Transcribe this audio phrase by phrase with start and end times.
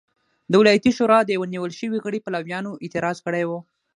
[0.51, 3.51] د ولایتي شورا د یوه نیول شوي غړي پلویانو اعتراض کړی و.